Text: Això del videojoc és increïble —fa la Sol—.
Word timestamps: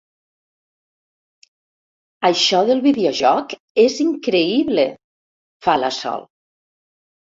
Això 2.31 2.63
del 2.71 2.83
videojoc 2.89 3.57
és 3.87 4.01
increïble 4.09 4.91
—fa 4.99 5.81
la 5.87 5.97
Sol—. 6.05 6.31